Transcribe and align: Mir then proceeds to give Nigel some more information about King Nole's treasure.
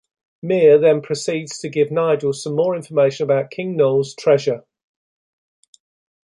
Mir 0.41 0.79
then 0.79 0.99
proceeds 1.03 1.59
to 1.59 1.69
give 1.69 1.91
Nigel 1.91 2.33
some 2.33 2.55
more 2.55 2.75
information 2.75 3.23
about 3.23 3.51
King 3.51 3.77
Nole's 3.77 4.15
treasure. 4.15 4.63